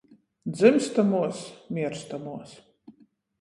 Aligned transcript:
Dzymstamuos, 0.53 1.41
mierstamuos, 1.75 2.49